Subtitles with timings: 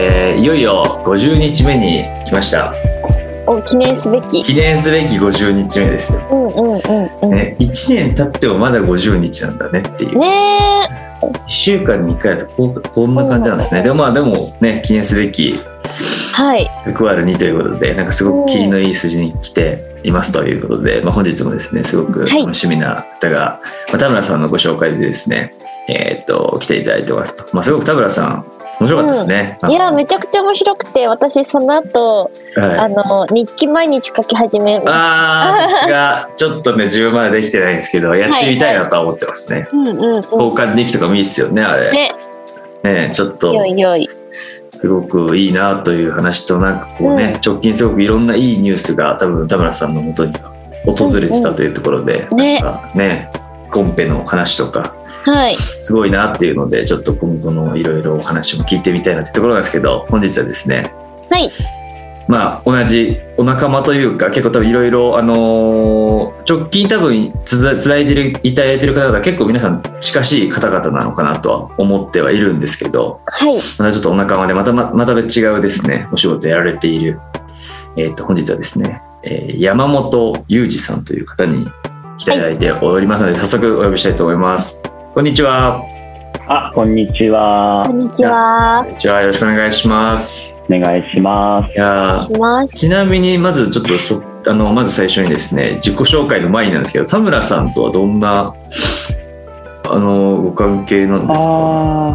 [0.00, 2.72] えーいよいよ50日目に来ました
[3.48, 4.44] お記念すべき。
[4.44, 7.30] 記念すべき50日目ですよ、うんうんうんうん。
[7.30, 10.68] ねね、1年経ってもまだ50日なんだねっていうえ。
[11.22, 15.58] 1週間に1回だとこうこんな感じなんですねでもまあでもね記念すべき
[16.34, 16.70] はい。
[16.84, 25.54] 6割2ということでなんかすごく霧のいい数字に来ていますということで、まあ、本日もですねすごくはい楽しみな方が、まあ、田村さんのご紹介でですね
[25.88, 32.78] えーっと来ていただいてますと、まあ、すごく田村さん面白かったですね、いやめちゃくちゃ面白くて私その後、はい。
[32.78, 35.52] あの日記毎日書き始めました。
[35.52, 36.30] あーさすが。
[36.36, 40.16] ちょっとね自分まだできてないんですけどやってみたいなとは思ってますね、うんうんうん。
[40.16, 41.90] 交換できとかもいいっすよねあれ。
[41.90, 42.12] ね。
[42.84, 43.52] ね、ちょっと。
[43.52, 44.08] よいよい。
[44.72, 47.40] すごくいいなという話となんかこうね、うん。
[47.44, 50.54] 直近すごくいろんないいニュースが多分田村さんのもとには
[50.86, 52.60] 訪れてたというところで、ね。
[52.60, 53.30] なんかね
[53.72, 54.92] コンペの話とか
[55.24, 55.56] はい。
[55.56, 60.92] すごいなっていうのでちょっと今後のいろいろお話も聞いてみたいなというところなんですけど本日はですね
[61.30, 61.50] はい。
[62.28, 73.56] まあ同じお仲間というか結構多分いろいろあのー直近多分つないでるいただいてる方々結構皆さん近しい方々なのかなとは思ってはいるんですけどはい。
[73.78, 75.22] またちょっとお仲間でまたままた違
[75.58, 77.18] うですねお仕事やられている、
[77.96, 81.66] えー、と本日はですね、えー山本裕二さんという方に
[82.18, 84.82] 来ていただいておりますので、早速お呼びしたいと思います
[85.18, 85.84] こんにちは
[86.46, 87.92] あ、こんにちはこ。
[87.92, 88.84] んにちは。
[88.84, 91.72] こんにちはよろしくお願いしますお願いします。
[91.72, 92.78] いやーします。
[92.78, 98.54] ちなみにまずちょっとそあのまず最初にですね自己紹介の前になんですけど田村さんとはどんな
[99.90, 101.42] あのご関係なんですか？
[101.42, 102.14] あ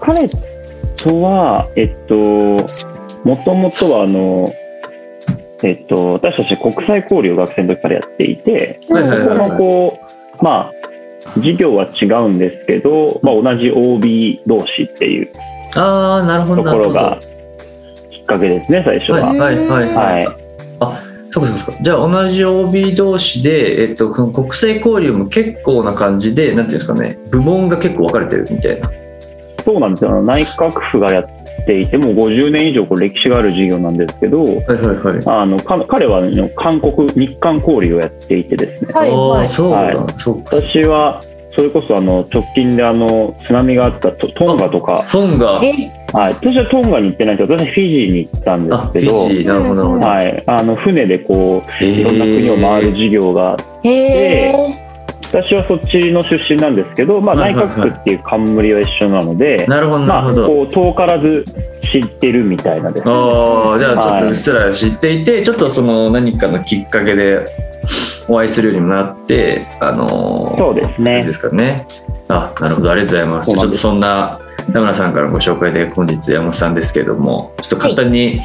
[0.00, 0.26] 彼
[0.96, 2.14] とは、えっと、
[3.28, 4.50] もともとは、あの、
[5.62, 10.00] えっと、私たち国際交流を学生の時からやっていて、はいはいはいそのこ
[10.40, 10.72] う、まあ、
[11.34, 15.32] 授業は違うんですけど、まあ、同じ OB 同士っていう
[15.74, 17.18] ああなるほどところが
[18.10, 19.28] きっかけですね、最初は。
[19.28, 20.28] はいはいはいはい。
[21.30, 28.90] そうかそうかじゃあ同じ OB 同士で、えっと、この国際交流も結構な感じでなんていうんですかね部門が結構分かれてるみたいな
[29.64, 30.22] そうなんですよ。
[30.22, 35.22] 内閣府がやっていて、もう50年以上こう歴史がある授業なんですけど、はいはいはい。
[35.26, 36.22] あのか彼は
[36.56, 39.96] 韓国日韓交流をやっていてですね、はいあはい。
[39.96, 41.22] 私は
[41.54, 45.60] それこそあの直近であの津波があったトトンガとか、トンガ。
[45.62, 45.72] え、
[46.12, 49.44] はい、私はトンガに行ってないんですけど私はフィジーに行ったんですけど、ィジー。
[49.46, 54.91] なるほどなるほど、はい、あの船でこういいろんな国を回る授業がへえ。
[55.32, 57.90] 私はそっちの出身なんですけど、まあ、内はいはいはい。
[57.90, 61.44] 閣府っていう冠は一緒なので、なるほどなまあ、るほど、こう遠からず
[61.90, 63.12] 知ってるみたいなですね。
[63.12, 67.46] ああじゃあちょっとうっすら知っていて、ちょっとその何かのきっかけで
[68.28, 71.18] お会いするようにもなってあのーそうですね。
[71.18, 71.86] いいですかね。
[72.28, 72.90] あなるほど。
[72.90, 73.52] ありがとうございます。
[73.52, 74.38] ちょっとそんな
[74.72, 78.40] 田村さんからのご紹介で本日山本さんですけれどもちょっと簡単に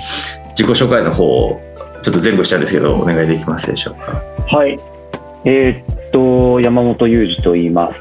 [0.58, 1.62] 自己紹介の方を
[2.02, 4.22] ちょっと前後したんですけどお願いできますでしょうか。
[4.48, 4.78] はい。
[5.46, 8.00] えーっと、山本裕二と言います。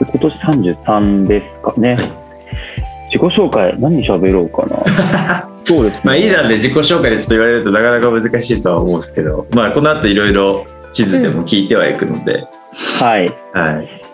[0.00, 0.34] 今年
[0.84, 1.96] 33ですかね。
[3.12, 5.40] 自己紹介、何喋ろうかな。
[5.64, 6.00] そうですね。
[6.04, 12.44] まあいいなんで自己紹介でちょっと言われるとなかなか難しいとは思うんですけどまあこの後いろいろ地図でも聞いてはいくので、
[13.00, 13.32] はい。
[13.52, 14.06] はい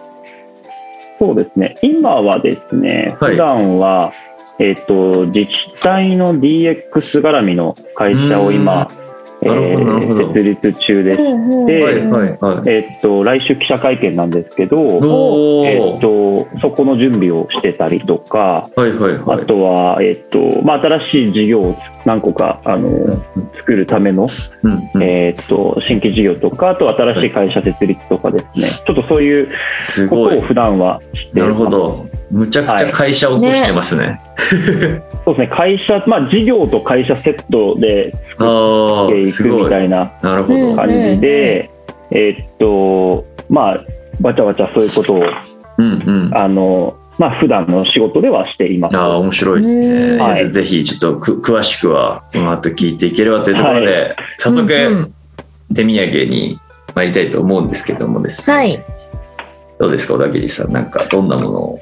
[1.19, 1.77] そうですね。
[1.83, 4.13] 今はですね、はい普段は、
[4.59, 6.91] えーっと、自治体の DX
[7.23, 8.89] 絡みの会社を今、
[9.45, 11.67] えー設立中で、うんうん。
[11.67, 12.69] ではいはいはい。
[12.69, 19.43] えーっと、来週記者会見なんですけど、おえーっーと、そこの準備をしてたりとか、はいはいはい。
[19.43, 23.23] あとは、えっとまあ、新しい事業を何個かあの、うん
[23.53, 24.29] 作るための、
[24.63, 25.03] うんうん。
[25.03, 29.49] えっと新規事業とかあと新しい会社設立とかですね、ちょっとそういう
[30.09, 32.07] ことを普段はしてなるほど。
[32.31, 34.21] むちゃくちゃ会社を起こしてますね、
[35.25, 35.49] そうですね。
[35.49, 41.71] 会社、まあ、事業と会社セットであ作っていくみたいな感じで、
[42.11, 43.85] えっとまあ
[44.21, 45.25] わちゃわちゃそういうことを
[45.79, 46.37] うんうん。
[46.37, 48.97] あの、まあ普段の仕事ではしています。
[48.97, 50.19] ああ面白いですね、うん。
[50.19, 50.53] はい。
[50.53, 55.15] ぜひちょっとく詳しくはこの後聞いていければというところで、は早速、うんうん。
[55.75, 56.59] 手土産に
[56.95, 58.85] 参りたいと思うんですけどもですね、はい。
[59.79, 60.73] どうですか小田切さん。
[60.73, 61.81] なんかどんなものを？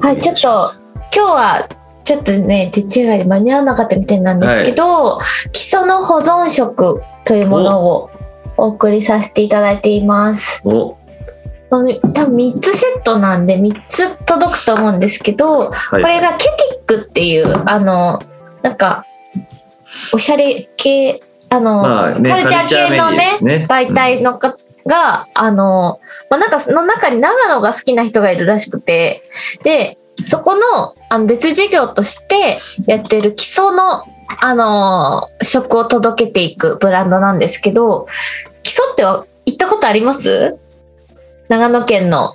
[0.00, 0.74] はい、ちょっと
[1.14, 1.68] 今日は
[2.04, 2.88] ちょっとね手違い
[3.18, 5.18] で間に合わなかったみたいなんですけど、
[5.52, 8.10] 基礎の保存食というものを
[8.56, 10.66] お送りさせていただいています。
[10.68, 10.98] お。
[11.70, 16.02] 多分3つセットなんで3つ届くと思うんですけど、はい。
[16.02, 18.20] これがケティックっていうあの
[18.62, 19.06] なんか
[20.12, 23.66] おしゃれ系あの、まあねカルチャー系のねね。
[23.68, 24.56] 媒体のか、
[24.86, 29.22] があの、まあ、なんかその中に長野が好きな人がいるらしくて
[29.62, 34.02] でそこのあの別事業としてやってる基礎の、
[34.40, 38.08] あのー食を届けていくブランドなんですけど、
[38.64, 40.58] 基礎って行ったことあります？
[41.48, 42.34] 長野県の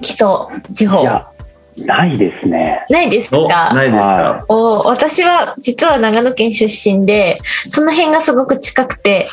[0.00, 0.26] 基礎
[0.72, 1.02] 地方。
[1.02, 1.30] いや、
[1.76, 2.86] ないですね。
[2.88, 4.44] ないですおかないですか？
[4.48, 9.28] お私は実は長野県出身でその辺がすごく近くて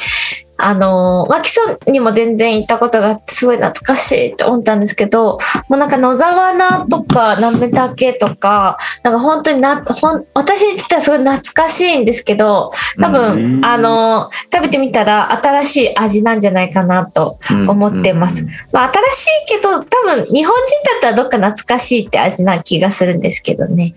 [0.57, 5.38] あのまあ基礎にも全然行ったことがあってすごい懐かしいって思ったんですけど
[5.69, 13.66] もうなんか野沢菜とかなめたけとかなんか本当になほん私にとってはすごい懐かしいんですけど多分、うん。
[13.66, 17.38] あの食べてみたら新しい味なんじゃないかなと
[17.68, 18.44] 思ってます。
[18.44, 18.50] うん。
[18.72, 23.96] まあ、新しいけど多分日本人だったらどっか懐かしいって味な気がするんですけどね。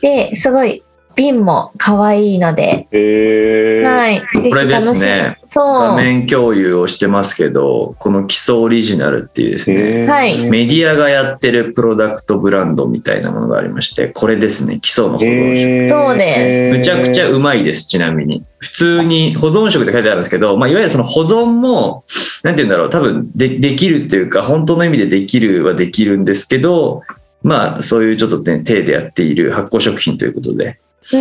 [0.00, 0.82] ですごい
[1.20, 4.22] 瓶も可愛いので、えー、はい。
[4.50, 5.48] これですねみ。
[5.48, 5.64] そう。
[5.66, 15.68] 画面共有をしてますけど、この基礎オリジナルっていうですね、えーはいメディアがやってるプロダクトブランドみたいなものがありまして、これですね、基礎の保存食。
[15.68, 18.44] えーそうですむちゃくちゃうまいです、ちなみに。
[18.58, 22.04] 普通に保存食って書いてあるんですけど、まあ、いわゆるその保存も、
[22.44, 27.02] なんて言うんだろう、多分でできるっていうか、本当の意味でできるはできるんですけど、
[27.42, 30.74] まあ、そういうちょっと、ね、手でやっている発酵食品ということで、うん。
[31.12, 31.18] め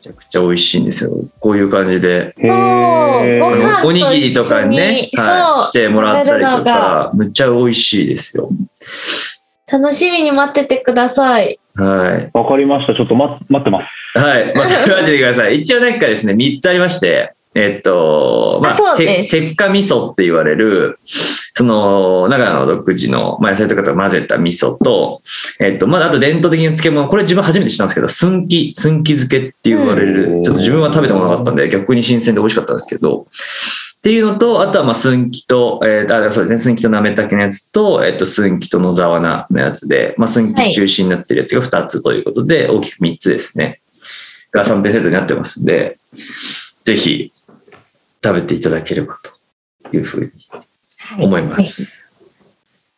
[0.00, 1.12] ちゃくちゃ美味しいんですよ。
[1.38, 8.48] こういう感じで、そうご飯おにぎりとかにね、はい、そうしてもらったりと食べるのがか、むっちゃ美味しいですよ。
[9.70, 11.60] 楽しみに待っててください。
[11.74, 12.30] はい。
[12.32, 12.94] わかりました。
[12.94, 13.80] ちょっと待待ってま
[14.14, 14.18] す。
[14.18, 14.54] はい。
[14.54, 15.60] 待っててください。
[15.60, 20.98] 一応なんかですね、3つありまして、えっと、まあそうてです鉄火味噌って言われる、
[21.60, 25.20] その、長野独自の、まあ、野菜とかと混ぜた味噌と、
[25.60, 30.42] えっと、まだあと伝統的な漬物、これ自分初めて知ったんですけど、寸木、寸木漬けって言われる、うん。
[30.42, 33.26] ちょっと自分は食べたことなかったんで、逆に新鮮で美味しかったんですけど、
[33.98, 43.82] っていうのと、あとはまあ寸木と、えー、あそうですね、寸木となめたけのやつと、えっと、寸木と野沢菜のやつで、まあ、寸木中心になってるやつが2つということで、大きく3つですね。
[44.50, 45.98] が3点セットになってますんで、
[46.84, 47.34] ぜひ
[48.24, 49.18] 食べていただければ
[49.90, 50.30] というふうに。
[50.48, 50.69] はい
[51.18, 52.18] 思います。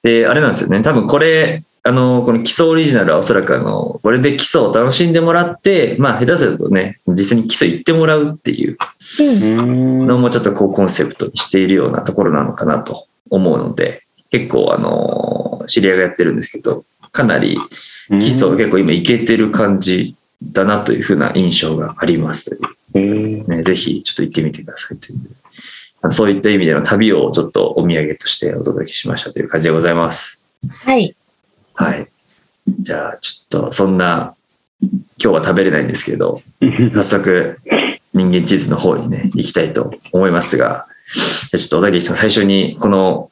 [0.03, 0.83] で、あれなんですよね。
[0.83, 8.77] 多分これ、あの、この基礎オリジナルはおそらくあの、これで基礎を楽しんでもらって、まあ下手するとね、実際に基礎行ってもらうっていう
[9.19, 9.23] う
[9.65, 17.59] んのもちょっとこうコンセプトにしているようなところなのかなと思うので、結構あの、知り合いがやってるんですけど、かなり
[18.09, 25.19] 基礎結構今いけてる感じだなというふうな印象がありますとね、ぜひちょっと行ってみてくださいという。
[26.11, 30.47] そういった意味での旅をちょっとお土産としてお届けしましたという感じでございます。
[30.69, 31.15] はい。
[31.75, 32.09] はい。
[32.81, 34.35] じゃあ、ちょっとそんな、
[34.81, 36.41] 今日は食べれないんですけど、
[36.95, 37.59] 早速、
[38.15, 43.31] 人間地図の方にね、行きたいと思いますが、じゃあちょっと小田切さん、最初にこの、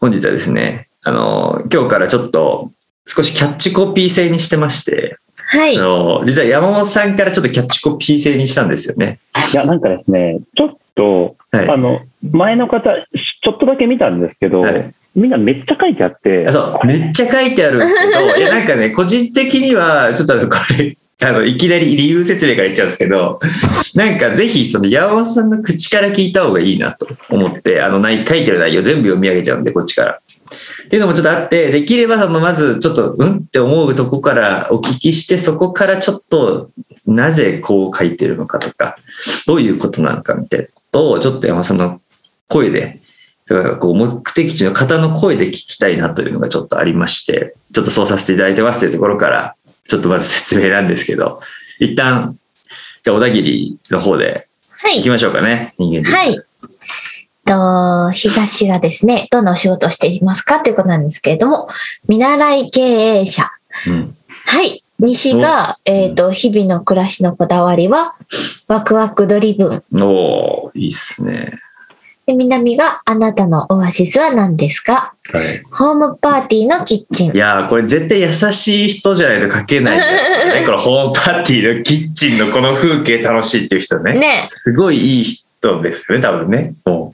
[0.00, 2.70] 本日はですね、あの、今日からちょっと
[3.06, 5.16] 少しキャッチコピー制にしてまして、
[5.46, 5.82] はいあ。
[5.82, 9.18] の実は山本さんからちょっとキャッチコピー制にしたんですよね。
[9.52, 11.68] いや、なんかですね、ちょっと、はい。
[11.68, 12.00] あの、
[12.30, 12.90] 前の方、
[13.42, 23.38] ちょっとだけ見たんですけど、はいみんなめっちゃ書いてあってあ、そう、めっちゃ書いてあるんですけど、 いや、なんかね、個人的には、ちょっとこれ、あの、いきなり理由説明から言っちゃうんですけど、
[23.96, 30.20] なんかぜひ、その、山本さんの口から聞いた方がいいなと思って、あの、ない書いてる内容全部読み上げちゃうんで、こっちから。
[30.84, 36.70] っていうのもちょっとあって、できれば、その、まず、ちょっと、うんって思うとこからお聞きして、そこからちょっと、
[37.06, 38.96] なぜこう書いてるのかとか、
[39.46, 42.00] どういうことなのかみたいなことを、ちょっと山本さんの
[42.48, 43.00] 声で、
[43.46, 49.56] だからこう目的地の方の声で聞きたいなというのがちょっとありまして、ちょっとそうさせていただいてますというところから、
[49.88, 51.40] ちょっとまず説明なんですけど、
[51.80, 52.38] 一旦、
[53.02, 55.10] じゃあ小田切の方ではい行き。
[55.10, 56.40] ましょうかね、人間はい。
[57.44, 61.68] と、東がですね、どんなお仕事をしていますかということなんですけれども、
[62.08, 63.50] 見習い経営者。
[63.86, 64.14] うん。
[64.46, 64.84] はい。
[64.98, 68.12] 西が、えっ、と、日々の暮らしのこだわりは、
[68.68, 69.82] ワクワクドリブン。
[70.74, 71.58] いいっすね。
[72.26, 75.14] で南が、あなたのオアシスは何ですか？
[75.32, 75.62] はい。
[75.70, 77.38] ホームパーティーのキッチンい。
[77.38, 80.64] やーこれ絶対優しい人じゃないと書けないやつよね。
[80.66, 84.14] このホームパーティーのキッチンのこの風景楽しいっていう人ね。
[84.14, 84.48] ね。
[84.52, 86.74] すごいいい人ですよね、多分ね。
[86.84, 87.12] も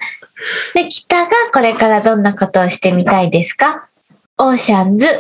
[0.75, 3.87] で、北がこれからどんなことをしてみたいですか
[4.39, 5.07] オーシャンズ。
[5.07, 5.11] う、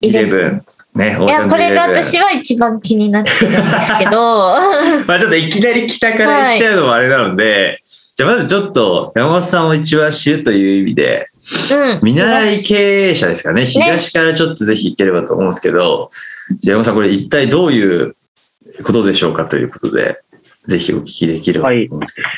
[0.00, 0.60] イレブン。
[0.94, 4.58] ね、いや、これが私は一番気になってるんですけど、
[5.06, 7.82] まあちょっといきなり北から言っちゃうのもあれなので、
[8.14, 11.30] じゃあまずちょっと山本さんを一番知るという意味で、
[11.72, 12.00] うん。
[12.02, 13.64] 見習い経営者ですかね。
[13.64, 16.10] 東からちょっとぜひ行ければと思うんですけど、
[16.58, 18.14] じゃあ山本さんこれ一体どういう
[18.84, 20.20] ことでしょうかということで、
[20.66, 22.28] ぜひお聞きできればと思うんですけど。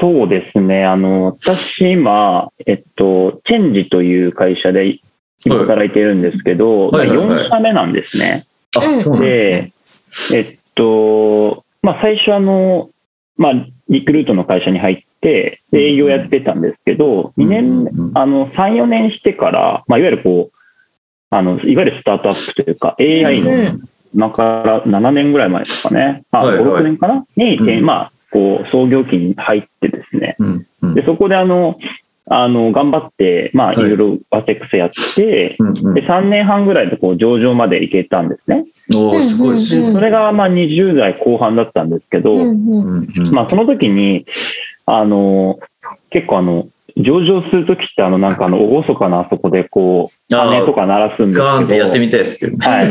[0.00, 4.98] そうですね、あの、私今、えっと、チェンジという会社で
[5.44, 7.46] 今働いてるんですけど、はいはいはい。
[7.46, 8.46] 4社目なんですね。
[8.76, 9.72] あ、そうなんで
[10.20, 10.42] すね。
[10.42, 12.90] で、えっと、まあ、最初あの、
[13.36, 13.52] まあ、
[13.88, 20.56] リクルートの会社に入って、で営業やってたんですけど、2年、あの、3、4年してから、まあ、いわゆるこう、
[21.30, 26.64] あの、いわゆるスタートアップというか、AI の、うん今から7年ぐらい前ですかね、まあ、はいはい。
[26.64, 27.26] 5、6年かな？
[27.34, 30.36] に、まあ、こう、創業期に入ってですね、
[30.94, 31.76] で、そこであの、
[32.26, 38.64] あの、頑張って、まあ、いはいろいろアテックスやって、うんうんで、3年半ぐらいでこう、上場まで行けたんですね。
[38.94, 39.88] おーすごいですね。
[39.88, 44.24] でそれがまあ20代後半だったんですけど、うんうんまあその時に、
[44.86, 45.58] あの、
[46.10, 46.66] 結構あの、
[46.96, 52.66] 上場する時ってあのなんかあの、厳かなあそこでこう、鐘とか鳴らすんですガーンってけど、やってみたいですけどね。
[52.66, 52.86] はい。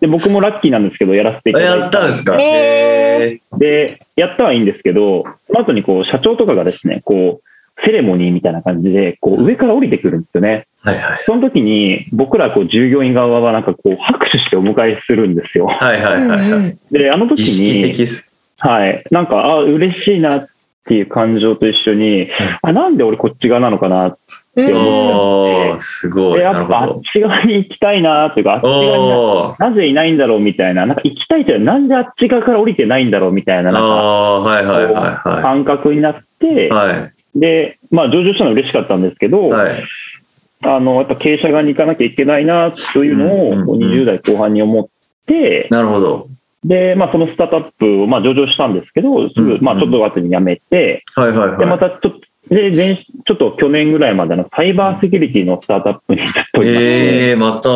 [0.00, 1.80] で、僕もラッキーなんですけど、やらせていたあだいて。
[1.82, 2.36] やったんですか？
[2.36, 7.48] ねへーで、やったはいいんですけど、その後にこう、社長とかがですね、こう、
[7.84, 10.66] セレモニーみたいな感じで、こう、上から降りてくるんですよね。
[10.80, 11.18] はいはい。
[11.24, 15.66] その時に、僕らこう、従業員側はなんかこう、拍手してお迎えするんですよ。
[15.66, 16.50] はいはいうんはいはい。
[16.50, 17.94] うんで、あの時に。
[18.58, 20.46] はい、なんか、あ、嬉しいなっ
[20.86, 22.28] ていう感情と一緒に、
[22.62, 24.18] あ、なんで俺こっち側なのかなっ
[24.54, 26.38] てうんおー、すごい。
[26.38, 27.00] で、やっぱあっ。
[27.12, 37.13] ち側に行きたいなっていうか、あっち側になぜいないんだろうみたいな、なんか行きたいというのはなんであっち側から降りてないんだろうみたいな、なんか、はいはいはいは感覚になってい。、はい。
[37.34, 39.84] で、まあ、上場したのは嬉しかったんですけど、はい。
[40.62, 44.88] あの、やっぱ経営者側に行かなきゃいけないなというのを、うんうんうん20代後半に思っ
[45.26, 46.28] て、なるほど。
[46.64, 51.58] で、まあ、そのスタートアップを、まあ、上場したんですけど、すぐ、うんうんまあ、ちょっと後に辞めて、はいはいはい。
[51.58, 52.12] で、またちょっと、
[52.48, 57.68] で、前ちょっと去年ぐらいまでのサイバーセキュリティのスタートアップにずっといまして、えー、また、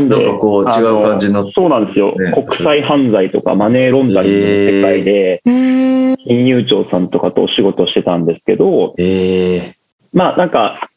[0.00, 9.76] なんかこうあ違う感じのそうなんですよ、ね国際犯罪とかマネーロンダリングの世界で、うん金融庁さんとかとお仕事をしてたんですけど、え
[10.12, 10.90] まあなんか、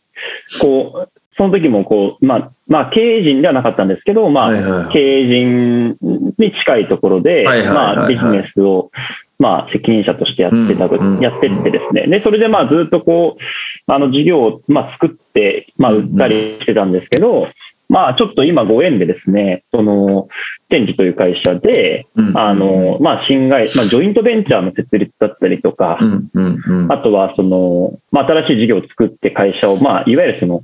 [0.62, 4.94] こう、その時もこう、まあ、まあ経営陣ではなかったんですけど、ー、まあ、はいはい。
[4.94, 5.98] 経営陣
[6.38, 8.92] に近いところで、はいはいはいはいまあ、ビジネスを、
[9.38, 12.08] まあ、責任者としてやってた、うんうんやってってですね。
[12.08, 17.50] で、それでまあ、ずっとこう、あの、事業を、まあ、作って、まあ、売ったりしてたんですけど、
[17.90, 20.28] まあ、ちょっと今ご縁でですね、その、
[20.70, 26.92] 天智という会社で、うんあ、の、まあ、新会、まあ、ジョイントベンチャーの設立だったりとかう、んうんうん。
[26.92, 30.64] あとは、その、まあ、新しい事業を作って会社を、まあ、いわゆるその、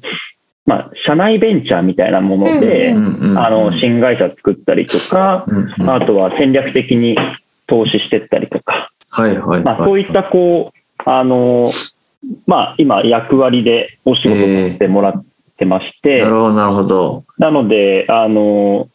[0.65, 7.17] まあ、社内ベンチャーみたいなもので、うんうんあの、新会社作ったりとか、うんうんあとは戦略的に
[7.67, 9.89] 投資してったりとか、はいはいまあ、はい。
[9.89, 11.69] そういったこう、あの、
[12.45, 15.25] まあ、今、役割でお仕事をさせてもらっ
[15.61, 17.23] てまして、なるほどなるほど。
[17.37, 18.87] なので、あの、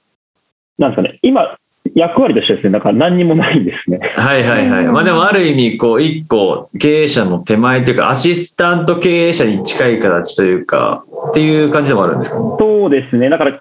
[0.78, 1.56] なんですかね、今、
[1.94, 3.98] 役割としてはですね、なんか何にもないんですね。
[4.16, 4.84] はいはいはい。
[4.86, 12.38] うんまあでもある意味、こう、一個、経営者の手前というか、アシスタント経営者に近い形というか、っていう感じでもあるんですか？
[12.40, 12.44] ね。
[12.58, 13.60] そうですね、だから、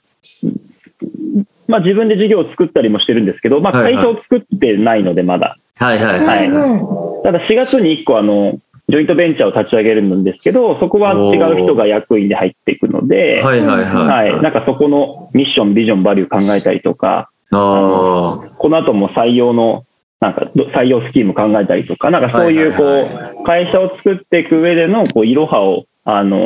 [1.68, 5.58] まあ、自分で事業を作ったりもしてるんですけど、まあ、はいはい会社を作ってないので、まだ。
[5.78, 6.48] はいはいはい。
[6.50, 14.30] うんただ4月に1個あの、ジョイントベンチャーを立ち上げるんですけど、そこは違う人が役員で入っていくので、はいはいはい。
[14.32, 18.50] はい、なんかそこのミッション、ビジョン、バリュー考えたりとか、ああ。
[18.58, 19.84] この後も採用の、
[20.20, 26.38] なんかど採用スキーム考えたりとか、なんかそういうこはいはいう、会社を作っていく上での、こう、いろはを、あの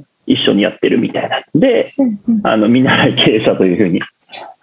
[0.00, 1.42] ー一緒にやってるみたいな。
[1.54, 1.88] で、
[2.44, 4.00] あの、見習い経営者というふうに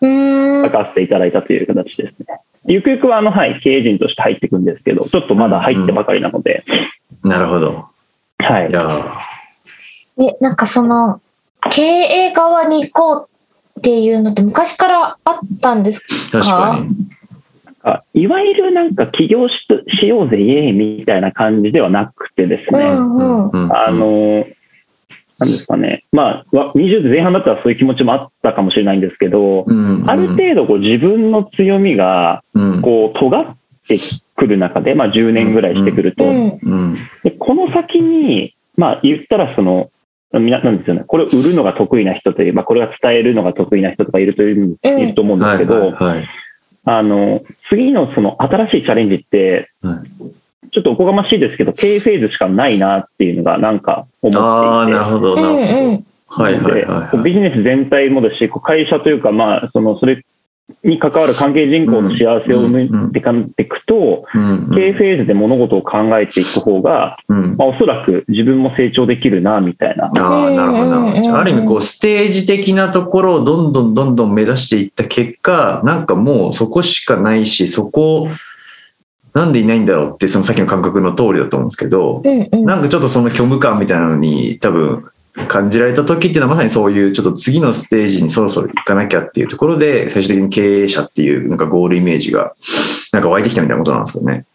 [0.01, 2.39] うん書かせていただいたという形ですね。
[2.65, 6.63] ゆくゆくは、あの、はい、経営陣として入っていくんですけど、ちょっとまだ入ってばかりなので、
[7.23, 7.85] なるほど。
[8.39, 8.69] はい。
[8.69, 8.73] い。
[8.73, 9.19] や。
[10.17, 11.21] でなんかその
[11.71, 13.25] 経営側に行こ
[13.75, 15.99] うっていうのって昔からあったんです
[16.31, 16.39] か？
[16.39, 16.95] ー確かに。
[17.83, 19.53] あいわゆるなんか起業し
[19.99, 23.49] しようぜ、イエーイみたいな感じではなくてですね、うんうん。
[23.49, 24.45] うんあの、
[25.39, 30.03] なんですかね、まあ、わ20代前半だったらそういう気持ちもあったかもしれないんですけど、うん。
[30.07, 32.81] ある程度こう自分の強みがうん。
[32.83, 33.55] こう尖っ
[33.97, 39.91] てくる中で、まあ10年ぐらいしてくると、うんうんでこの先に、まあ言ったらその、
[40.33, 46.27] みななんですよね、これを売るのが得意な人というか、これが伝えるのが得意な人とかいるという、うんいると思うんですはいけど、はいはい。
[46.85, 50.41] あの、次のその新しいチャレンジって、はい
[50.73, 54.37] ちょっとおこがましいですけど、経営フェーズしかないなっていうのがなんか思っていて。
[54.39, 55.57] ああ、なるほど、うなるほど。
[55.57, 57.17] んうんはいはいはいはい。
[57.17, 60.23] でビジネス全体もですし、会社というか、まあ、その、それ
[60.83, 64.71] に関わる関係人口の幸せを生んでいかんでいくと、うん。
[64.73, 67.55] 経営フェーズで物事を考えていく方が、うん。
[67.57, 70.05] まあ、おそらく自分も成長できるな、みたいな。
[70.05, 71.21] ああ、なるほどなるほど。
[71.21, 78.27] じゃあある意味、こうステージ的なところをどんどんどんどん目指していった結果、なんかもうそこしかないし、そこ、
[79.33, 82.65] なんでいないんだろうって、そのさっきの感覚の通りだと思うんですけど、うんうん。
[82.65, 85.05] なんかちょっとその虚無感みたいなのに多分
[85.47, 92.53] 感じられた時っていうのはまさにそういうちょっと次のステージにそろそろ行かなきゃっていうところで最終的に経営者っていうなんかゴールイメージが
[93.13, 94.45] なんか湧いてきたみたいなことなんですかね。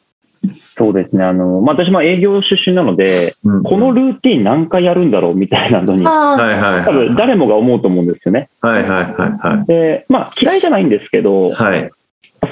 [0.79, 1.25] そうですね。
[1.25, 8.51] あの、まあ、私も営業出身なので、うんこのルーティン何回やるんだろうみたいなのに、多分誰もが思うと思うんですよね。
[8.61, 11.91] はいはいはいはいで、まあ、嫌いじゃないんですけど、はい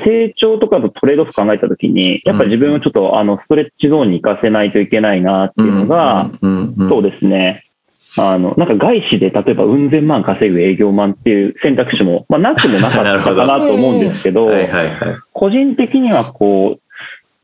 [0.02, 6.30] 成長とかとトレードオフ考えたときに、やっぱり自分をちょっと、あの、ストレッチゾーンに行かせないといけないなっていうのが、
[6.88, 7.63] そうですね。
[8.18, 14.49] あの、なんか外資で例えばうん千万稼ぐ営業マンっていう選択肢も、まあ、なくもなかったかなと 思うんですけど、
[15.33, 16.80] 個人的にはこう、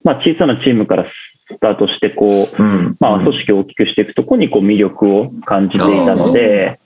[0.04, 1.06] まあ、小さなチームから
[1.48, 2.96] スタートして、こう、うん。
[3.00, 6.78] まあ、組織を大きくしていくところにこう魅力を感じていたので、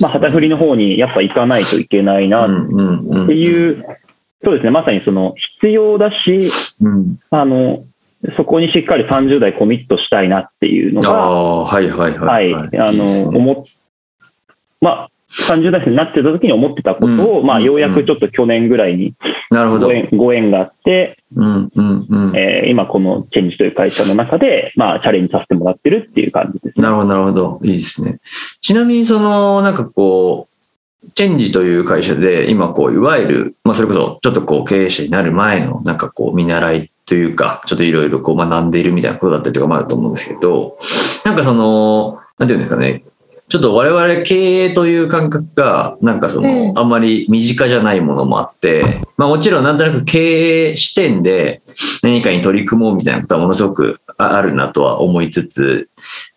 [0.00, 3.84] まあ、旗振りの方にやっぱ行かないといけないなっっていう、
[4.42, 6.50] そうですね、まさにその必要だし、
[6.80, 7.18] うん。
[7.30, 7.82] あの、
[8.36, 13.64] そこにしっかり30代コミットしたいなっていうのあが、あはいはいは、はいいあの、いいね思っ、
[14.80, 19.14] まあ、30代になってた時に思ってたことを、まあ、ようやくちょっと去年ぐらいに
[19.50, 26.82] なるほどご縁ご縁があって、うんうんうんえー今このチェンジという会社の中で、まあ、チャレンジさせてもらってるっていう感じですね。
[26.82, 27.60] なるほど、なるほど。
[27.64, 28.20] いいですね。
[28.60, 30.48] ちなみに、その、なんかこ
[31.04, 40.78] う、チェンジという会社で、今、こう、いわゆる、まあ、それこそ、ちょっとこう、経営者になる前の、なんかこう、見習いというか、ちょっといろいろこう、学んでいるみたいなことだったりとかもあると思うんですけど、
[41.24, 43.02] なんかその、なんていうんですかね、
[43.50, 46.78] ちょっと我々経営という感覚が、なんかその、うん。
[46.78, 51.60] あんまり身近じゃないものもあって、まあもちろんなんとなく経営視点で
[52.04, 55.88] 何かに取り組もうみたいなことはものすごくああるなとは思いつつ、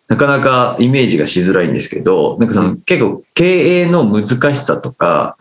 [0.08, 5.36] なかなかイメージがしづらいんですけど、なんかその結構経営の難しさとか、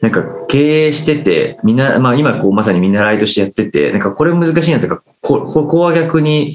[0.00, 6.52] なんか経営してて、みんな、まあ今こうまさに見習いとしてやってて、なんかこれ難しいなとか、こここは逆に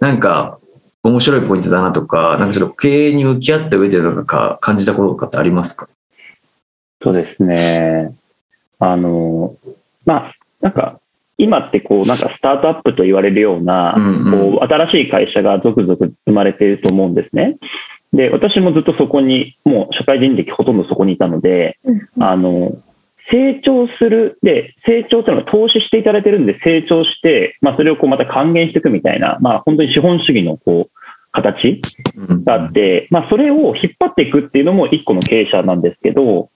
[0.00, 0.58] なんか
[1.02, 5.88] 面白いポイントだなとか、なんかその経営に向き合った上でなんか感じたこととかってありますか？
[7.02, 8.14] そうですね。
[8.78, 9.54] あの、
[10.04, 11.00] まあ、なんか、
[11.38, 17.58] 今ってこう、なんかスタートアップと言われるような、うんうんこう、新しい会社が続々生まれていると思うんですね。
[18.12, 22.72] で、私もずっとそこに、もう社会人歴ほとんどそこにいたので、うんあの、
[23.30, 30.96] 成長する、で、成長というのは投資していただいてるんで、成長して、まあ、それをこうまた還元していくみたいな、まあ、本当に資本主義のこう、
[31.32, 31.80] 形
[32.44, 36.50] があって、まあ、それを引っ張っていくっていうのも一個の経営者なんですけど、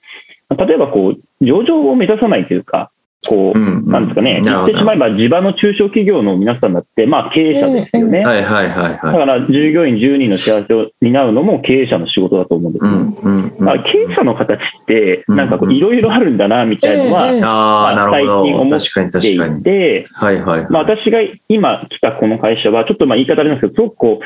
[0.57, 2.91] 例えばこう、上場を目指さないというか、
[3.27, 8.25] こう、うんなんですかね、言ってしまえば地場の中小企業の皆さんだって、まあ経営者ですよね。
[8.25, 8.97] はいはいはいはい。
[8.97, 12.91] だから従業員10人の幸せを担うのも経営者の仕事だと思うんですよ。
[12.91, 18.33] うんまあ、経営者の形って、うんなんかこういろいろあるんだな、みたいなのは、うんうんあ最近。
[18.33, 18.81] 思っ
[19.11, 19.63] てい。
[19.63, 20.71] て、はいはいはい。
[20.71, 24.25] まあ、私が今来たこの会社は、ちょっとまあ言い方あれなんですけど、すごくこう、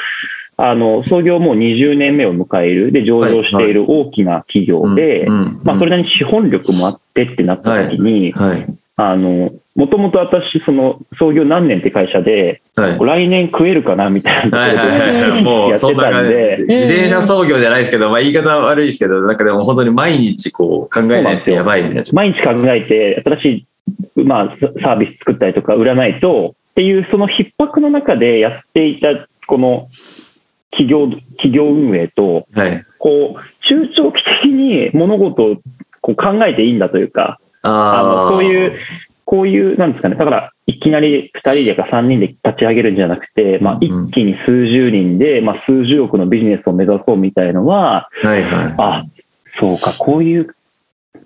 [0.56, 5.26] あの、創業もう20年目を迎える、で、上場している大きな企業で、
[5.64, 12.98] まあ、それなりに資本力もあってってなった時に、はいあの、もともと私、その、創業何年って会社で、はい。
[12.98, 15.42] 来年食えるかなみたいなはいはいはいはい。
[15.42, 22.04] もうそんな感じで、ん自転車操業じゃないですけど、まあ言い方は悪いですけど、なんかでも本当に毎日こう考えないとやばいみたいな。
[22.12, 23.66] 毎日考えて、新し
[24.16, 29.08] い、まあ、サービス作ったりとか売らないと、っていう、その逼迫の中でやっていた、
[29.48, 29.88] この、
[30.70, 32.84] 企業、企業運営と、はい。
[32.98, 35.56] こう、中長期的に物事を
[36.00, 38.30] こう考えていいんだというか、ああの、あ。
[38.30, 38.78] そういう、
[39.24, 48.74] こういう、なんですかね、だから、いきなり2人でか3人で立ち上げるんじゃなくて、まあ、一気に数十人で、まあ、数十億のビジネスを目指そうみたいのは、はいはい。
[48.78, 49.04] あ、
[49.58, 50.54] そうか、こういう、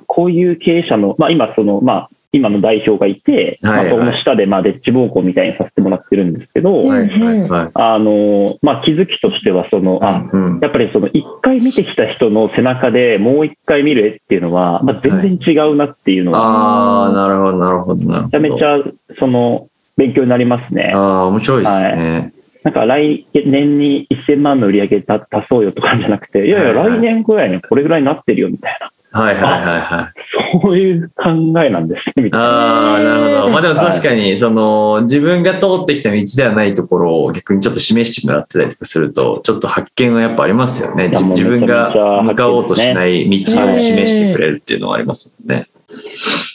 [0.07, 7.71] こういう経営者の、まあ、今、その、まあ、今の代表がいて、はいはいまあ、その下で、まあ、デッチ暴行みたいにさせてもらってるんですけど、うんはいはいはい。
[7.73, 10.61] あの、まあ、気づきとしては、その、あ、うん。
[10.61, 18.41] やっぱりその一回見てきた人の背中でもう一回見る絵っていうのは、まあ、全然違うなっていうのは、ああ、なるほどなるほどなるほど。
[18.41, 20.93] めちゃめちゃ、その、勉強になりますね。
[20.95, 22.33] ああ、面白いですね。
[22.65, 30.61] なんか来年に1000万の売り上げた足そうよとかじゃなくて、いやいや、はいはい来年ぐらいにこれぐらいになってるよみたいな、はいはいはいはい。
[30.63, 31.31] そういう考
[31.63, 32.47] えなんですね、みたいな。
[32.47, 33.51] ああ、なるほど。
[33.51, 41.09] まあでも確かに、その、自分が通ってきた道ではないところを逆にちょっと示してもらってたりとかすると、ちょっと発見はやっぱありますよね。
[41.09, 45.69] 自分が向かおうとしない道をうん示してくれるっていうのはありますもんね。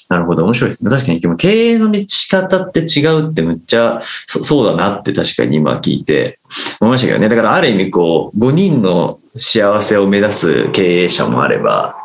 [0.09, 0.91] なるほど、面白いですね。
[0.91, 6.39] 確かに、でも経営の道し方って違うってむっちゃそそうだなって確かに今聞いて
[6.79, 7.29] 思いましたけどね。
[7.29, 12.02] だからある意味こう、5人の幸せを目指す経営者もあれば、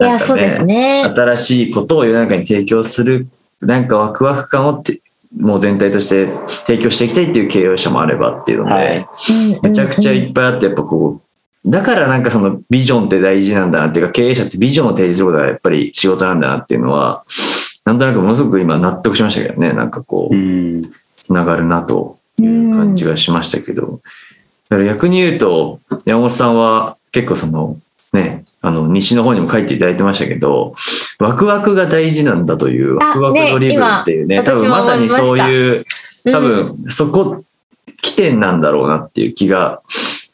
[0.00, 1.04] いや、そうですね。
[1.04, 3.28] 新しいことを世の中に提供する、
[3.60, 5.00] なんかワクワク感をて
[5.38, 6.28] もう全体として
[6.66, 9.08] 提供していきたいっていう経営者もあればっていうので、はい。
[9.62, 11.20] めちゃくちゃいっぱいあって、やっぱこ
[11.64, 17.24] う、だからなんかそのビジョンって大事なんだなっていうか、経営者ってビジョンを提示することがやっぱり仕事なんだなっていうのは、
[17.84, 20.34] なんとなくものすごく今納得しましたけどね、なんかこう、
[21.16, 24.00] つながるなという感じがしましたけど、
[24.68, 27.76] だから逆に言うと、山本さんは結構その、
[28.12, 30.74] ね、あの、西の方にも書いていただいてましたけど、
[31.18, 35.86] ワクワクが大事なんだという、ワクワクドリブンっていうね、ね多分まさにそういう、
[36.24, 37.44] 多分そこ、
[38.02, 39.82] 起点なんだろうなっていう気が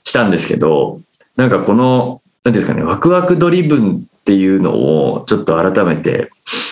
[0.05, 1.01] したんですけど、
[1.37, 6.29] なんかこの、なんですかね、ワクワクドリブンっていうのをちょっと改めて、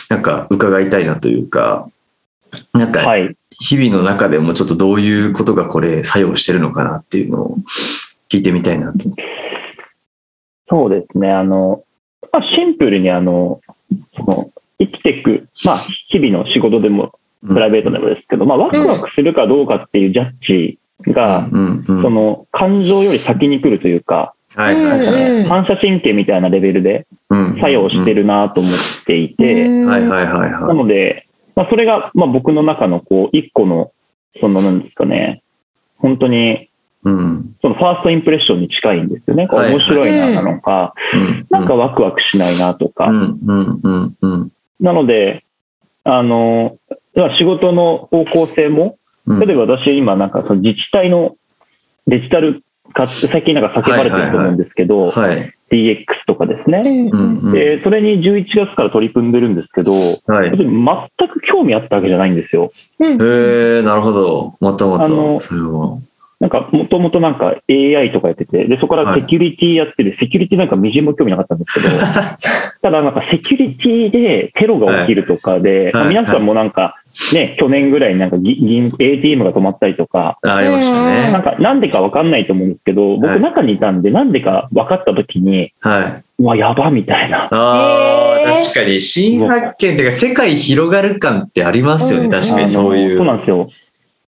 [0.09, 1.89] なんか伺いたいなというか、
[2.73, 3.05] なんか、
[3.61, 7.57] 日々の中でもちょっとどういうことがこれ作用してるのかなっていうのを
[8.29, 8.99] 聞いてみたいなと。
[10.69, 11.31] そうですね。
[11.31, 11.85] あの、
[12.33, 13.61] まあ、シンプルにあの、
[14.17, 15.77] その、生きていく、まあ、
[16.09, 17.13] 日々の仕事でも、
[17.47, 20.79] プライベートでもですけど、うん、まあ、ワクワクするかどうかっていうジャッジ
[21.13, 28.73] が、うんうん、その、感情より先に来るというか、はいはいはい、反射神経みたいなレベルで作用してるなと思っ
[29.05, 29.99] ていて、な
[30.73, 33.93] ので、まあ、それが、まあ、僕の中のこう一個の、
[34.41, 35.43] そのなんですかね、
[35.99, 36.69] 本当に
[37.05, 39.47] うん、そのファーストインプレッションに近いんですよね。
[39.51, 40.95] 面白いななのか、
[41.51, 43.11] なんかワクワクしないなとか。
[44.81, 45.45] なので、
[46.05, 46.79] あの、
[47.39, 51.37] 仕事の方向性も、例えば私今なんかその自治体の
[52.07, 52.63] デジタル
[52.93, 57.11] 化って最近なんか叫ばれてると思うんですけど、DX とかですね、
[57.53, 57.83] で。
[57.83, 62.71] それに11月から取り組んでるんですけど、はい、全く興味あったわけじゃないんですよ。
[63.01, 64.55] へえなるほど。
[64.61, 65.05] またまた。
[65.05, 65.99] あのそれは
[66.41, 71.97] なんか、もともとなんか AI とかやってて、で、そこからセキュリティやってる、セキュリティなんかみじんも興味なかったんですけど、
[72.83, 76.97] ただなんかセキュリティでテロが起きるとかで、はい、まあ、皆さんもなんか、
[77.33, 81.31] ね、去年ぐらいになんか銀、ATM が止まったりとか、ありましたね。
[81.31, 86.25] なんか、なんでかわかんないと思うんですけど、僕中にいたんで、なんでか分かった時に、はい。
[86.43, 87.45] うわ、やばみたいな。
[87.45, 93.17] ああ、確かに、新発見っていうか、世界広がる感ってありますよね、確かにそういう。
[93.17, 93.69] そうなんですよ。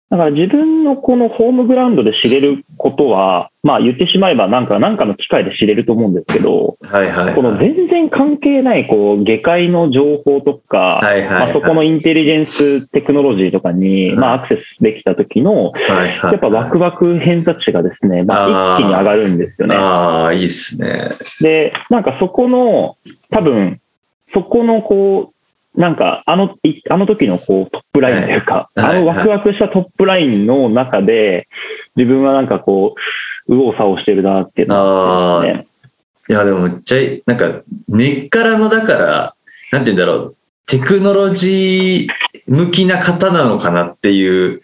[0.09, 19.75] だから自分のこのホームグラウンドで知れることは、まあ言ってしまえばなんか、なんかの機会で知れると思うんですけど、はいはいはい、この全然関係ないこう下界の情報とか、はいはいはい、まあ、そこのインテリジェンステクノロジーとかに、まあアクセスできた時の、やっぱワクワク偏差値がですね、まあ一気に上がるんですよね。
[19.75, 21.11] ああ、いいっすね。
[21.41, 22.97] で、なんかそこの、
[23.31, 23.81] 多分、
[24.33, 25.36] そこのこう、
[25.77, 26.57] なんか、あの、
[26.91, 31.49] あの時のこうトップラインというか、はい、あのワクワクしたトップラインの中で、
[31.97, 35.67] 自分はなんかこう、右往左往してるなっていうのね。
[36.29, 39.35] いや、でもめっちゃ、なんか、根っからの、だから、
[39.71, 40.37] なんて言うんだろう、
[40.67, 44.61] テクノロジー向きな方なのかなっていう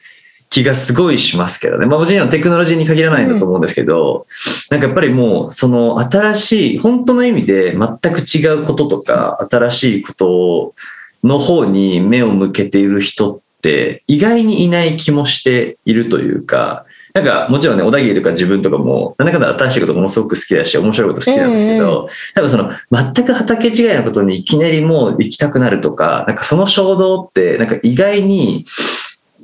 [0.51, 1.87] 気がすごいしますけどね。
[1.87, 4.27] まあもちろんテクノロジーに限らないんだと思うんですけど、
[4.71, 10.75] うん、なんかやっぱりもう、その新しい、本当の意味で全く違うこととか、新しいことを、
[11.23, 28.65] の方に目を向けている人って意外にいない気もしているというか、なんかもちろんね、小田切とか自分とかも、なんだかんだ新しいことものすごく好きだし、面白いこと好きなんですけど、うんうん、多分その全く畑違いのことにいきなりもう行きたくなるとか、なんかその衝動ってなんか意外に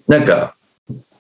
[0.08, 0.56] なんか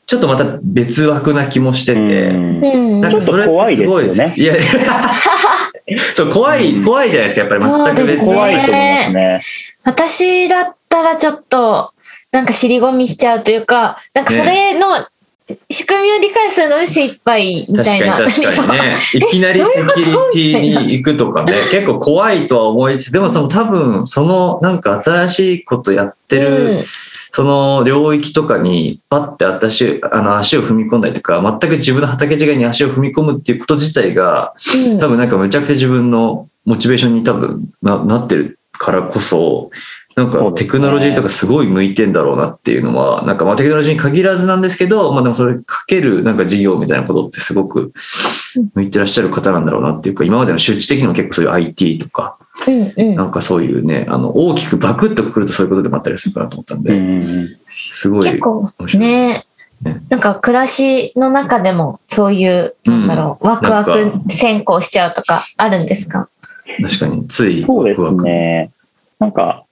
[0.08, 4.40] ちょっとまた別枠な気もしてて、なんかそれってすごいです。
[4.40, 4.54] いや
[6.16, 7.94] そう怖い、怖いじゃないですか、やっぱり。
[7.94, 9.40] 全く別、ね、怖いと思いますね。
[9.84, 11.92] 私だったらちょっと、
[12.32, 15.06] なんか尻込みしちゃうというか、なんかそれの、
[15.70, 18.16] 仕組みを理解するので精一杯みたいな。
[18.16, 18.96] 確かに確かにね。
[19.12, 26.80] いきなりセキュリティに行くとかね、 結構怖いとは思いつつ、でもその多分、そのなんか新しいことやってる、
[27.38, 34.54] その領域とかにパッて私あの足を踏み込んだりとか全く自分の畑違いに足を踏み込むっていうこと自体が、
[34.98, 39.70] 多分なんかめちゃくちゃ自分のモチベーションに多分ななってるからこそ、
[40.18, 47.92] なんかテクノロジーとかすごい向いてんだろうなっていうのは、なんかまあテクノロジーに限らずなんですけど、まあでもそれかけるなんか事業みたいなことってすごく
[48.74, 52.36] 向いてらっしゃる方なんだろうなっていうか、今までの周知的にも結構そういう IT とか、
[52.96, 56.92] なんかそういうね、あの大きくバクッとくるとそういうことでもあったりするかなと思ったんで、
[57.92, 58.64] すごい結構
[58.98, 59.46] ね、
[60.08, 66.28] なんか暮らしの中でもそういう、なんだろう、ワクワク先行しちゃうとかあるんですか？
[66.82, 68.72] 確かに、ついそうですね。
[69.20, 69.64] なんか、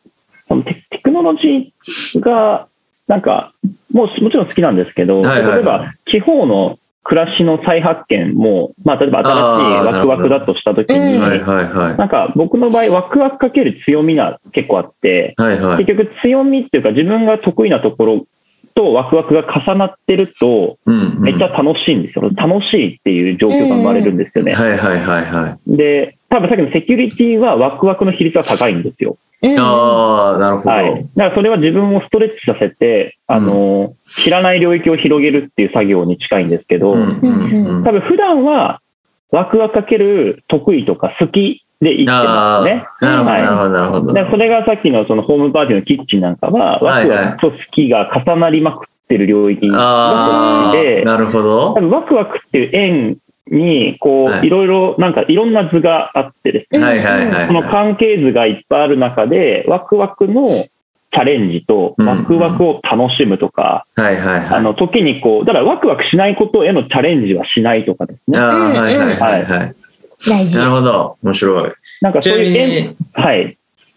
[0.65, 2.69] テテクノロジーが、
[3.07, 3.53] なんか、
[3.93, 18.27] もうもちろん好きなんですけど、例えば地方の暮らしの再発見も、まあ、例えば新しいワクワクだとしたときに、なんか僕の場合、ワクワクかける強みが結構あって、はいはい、結局強みっていうか自分が得意なところ
[18.75, 22.31] とワクワクが重なってると、うんうんめっちゃ楽しいんですよ。
[22.35, 24.53] 楽しいっていう状況が生まれるんですよね。
[24.53, 25.77] はいはいはいはい。
[25.77, 29.11] で、多分さっきのセキュリティはワクワクの比率が高いんですよ。
[29.11, 29.27] うん
[29.59, 30.71] ああ、なるほど。
[30.71, 31.07] はい。
[31.15, 38.81] だからそれは自分をストレッチさせて、あの、知らない領域を広げるっていう作業に近いんですけど、うんうんうん多分普段は
[39.31, 42.87] ワクワクかける得意とか好きで生きてまあすね。
[43.01, 44.13] あ、なるほど、はいなるほど、なるほど。
[44.15, 51.81] でそれがさっきのそのホームパーティーのキッチンなんかは、ワクワクと好きが重なりまくってる領域がああ、好きで、なるほど多。
[51.81, 53.19] 分ワクワクっていう円
[53.51, 57.47] に、こう、はいいろいろ、なんかいろんな図があってですね、はいはいはい。
[57.47, 64.47] その関係図がいっぱいある中で、ワクワクのチャレンジと、うんワクワクを楽しむとか、はいはいはい。
[64.49, 68.39] あの、時にこう、だからワクワクしないことへのチャレンジはしないとかですね。
[68.39, 69.75] ああ、はいはいはいはい。
[70.29, 71.17] 大事なるほど。
[71.23, 71.73] 面白い。
[72.01, 73.57] なんかそういう円、に、はい。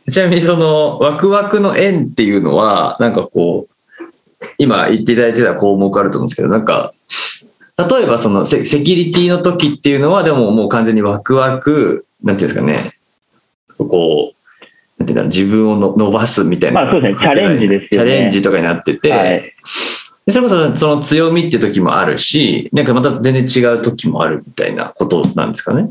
[0.10, 3.74] ちなみにそのワクワクの円っていうのは、なんかこう、
[4.58, 6.94] 今言っていただいてた項目あると思うんですけど、なんか、
[7.88, 12.98] 例えばそのセセキュリティの時っていうのは、でももう完全にワクワク、なんていうんですかね、
[13.78, 14.64] こう、
[14.98, 16.84] なんていうんだろう、自分をの伸ばすみたいな。
[16.84, 19.54] まあそうですねチャレンジですよねチャレンジとかになってて、はい。
[20.26, 25.90] でそれこそその強みって時もあるし、なんかまた全然違う時もあるみたいなことなんですかね。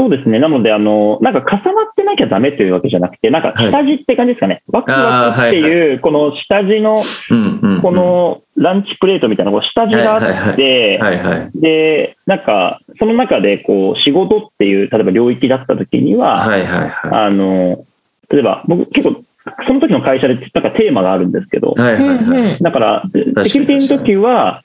[0.00, 0.38] そうですね。
[0.38, 4.62] なので、あの、なんか重なってなきゃダメというわけじゃなくて、なんか下地って感じですかね。
[4.68, 7.82] ワクワクっていう、この下地の、うんうん、うん。
[7.82, 11.60] このランチプレートみたいなこう下地があって、はいはい。
[11.60, 16.90] で、なんか、その中で、こう、仕事っていう、例えば領域だった時には、はいはいはい。
[17.26, 17.84] あの、
[18.30, 19.22] 例えば、僕結構、
[19.66, 22.16] その時の会社で、なんかテーマがあるんですけど、はいはいはい。
[22.16, 23.02] うんうんだから、
[23.44, 24.62] セキュリティの時は、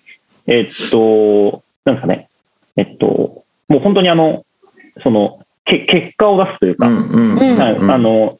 [0.47, 2.29] えっと、なんですかね、
[2.77, 4.44] えっと、もう本当にあの、
[5.03, 8.39] その、け結果を出すというか、うんうんうんはいあの、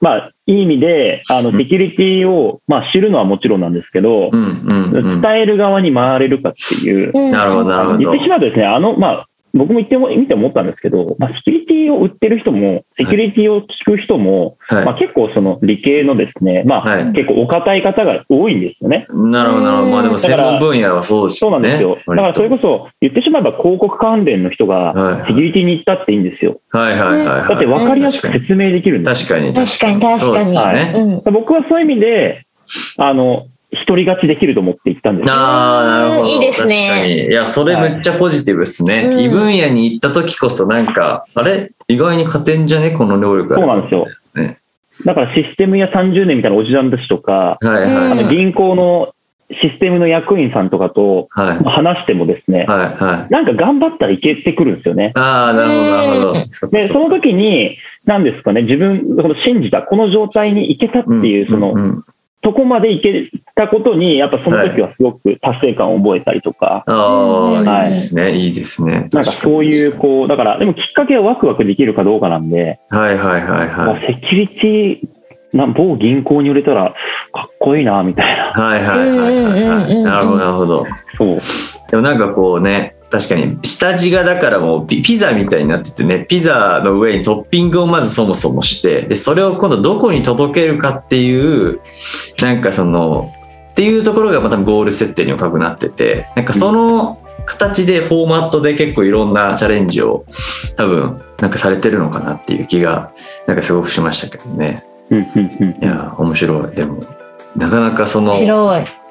[0.00, 1.56] まあ、いい意味で、あの、うん。
[1.56, 5.20] セキュリティを、まあ、知るのはもちろんなんですけど、うんうんうん。
[5.22, 7.98] 伝える側に回れるかっていう、うんなるほどなるほど。
[7.98, 19.06] 言ってしまうとですね、あの、まあ、僕も言っても、見て思ったんですけど、まあ、セキュリティを売ってる人も、セキュリティを聞く人も、はいまあ、結構その理系のですね、まあ、はい結構お堅い方が多いんですよね。
[19.10, 19.90] なるほどなるほど。
[19.90, 21.58] まあでも専門分野はそうですそうな。
[21.60, 21.98] んですよ。
[22.06, 26.60] だからそれこそ、言ってしまえば広告関連の人がはいセキュリティに行ったっていいんですよ。
[26.70, 27.48] はいはいはいはい。
[27.48, 29.28] だって分かりやすく確かに説明できるんです。
[29.28, 29.54] 確かに。
[29.54, 30.54] 確かに確かに。
[30.54, 31.20] よね。
[31.24, 32.44] うん僕はそういう意味で、
[32.98, 35.34] あの、一人勝ちできると思って行ったんですよ。
[35.34, 36.28] ああ、なるほど。
[36.28, 37.26] いいですね確かに。
[37.26, 39.02] いや、それめっちゃポジティブですね。
[39.06, 41.72] うん異分野に行った時こそなんか、あれ？
[41.88, 42.92] 意外に勝てんじゃね？
[42.92, 44.06] この能力そうなんですよ。
[44.34, 44.58] ね
[45.04, 49.14] だからシステムや30年みたいなおじさんたちとか、はいはいうんあの銀行の
[49.50, 51.58] システムの役員さんとかとはい。
[51.64, 53.32] 話してもですね、はいはい。
[53.32, 55.12] なんか頑張ったらいけてくるんですよね。
[55.14, 62.02] ああ、なるほどなるほどで、その時に、何ですかね、自分、この信じた、この状態に行けたっていう、その、
[62.44, 68.36] うんうんとこまで行けたことに、やっぱその時はすごく達成感を覚えたりとか、ああ、はいいいですね。
[68.36, 69.08] いいですね。
[69.12, 74.06] なんかそういう、こう、だから、でもきっかけはワクワクできるかどうかなんで、はいはいはいはい。
[74.06, 76.94] セキュリティな、某銀行に売れたら
[77.32, 78.52] かっこいいな、みたいな。
[78.52, 79.96] はいはいはいはいはい。
[80.02, 80.86] なるほどなるほど。
[81.16, 81.38] そう。
[81.90, 91.80] でもなんかこうね、確かに下地がだからもうピピザみたいになっててね、ピザの上にトッピングをまずそもそもして、で、それを今度どこに届けるかっていう、
[92.40, 93.32] なんかその、
[93.70, 100.24] っていうところがまたゴール設定に深くなってて、なんかその形でフォーマットで結構いろんなチャレンジを
[100.76, 103.12] 多分なんかされてるのかなっていう気が
[103.46, 104.82] なんかすごくしましたけどね。
[105.80, 106.74] いや、面白い。
[106.74, 107.00] でも、
[107.56, 108.32] なかなかその。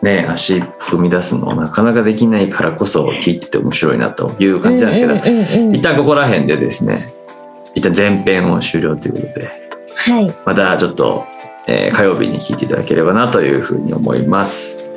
[0.01, 6.97] ね、足踏み出すのなかなかできないからこそ聞いてて面白いなという感じなんですけど、一旦ここら辺でですね
[7.73, 9.51] 一旦前編を終了ということで
[9.95, 10.33] はい。
[10.45, 11.25] またちょっと、
[11.67, 14.92] えー火曜日に聞いていただければなというふうに思います